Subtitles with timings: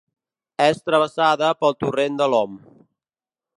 [0.65, 2.59] És travessada pel torrent de l'Om.